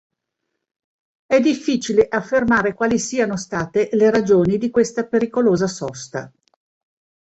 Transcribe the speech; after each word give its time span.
È 1.27 1.39
difficile 1.39 2.07
affermare 2.09 2.73
quali 2.73 2.97
siano 2.97 3.37
state 3.37 3.89
le 3.91 4.09
ragioni 4.09 4.57
di 4.57 4.71
questa 4.71 5.05
pericolosa 5.05 5.67
sosta. 5.67 6.33